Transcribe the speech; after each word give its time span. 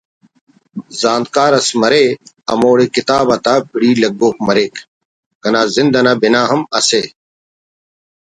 زانتکار 1.01 1.51
اس 1.59 1.67
مرے 1.81 2.05
ہموڑے 2.49 2.85
کتاب 2.95 3.25
آتا 3.35 3.53
پڑی 3.69 3.91
لگوک 4.01 4.35
مریک 4.47 4.73
کنا 5.41 5.61
زند 5.73 5.93
انا 5.99 6.13
بنا 6.21 6.41
ہم 6.51 6.61
اسہ 6.77 7.01